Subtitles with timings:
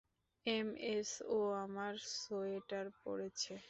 [0.45, 3.53] MS, ও আমার sweater পরেছে।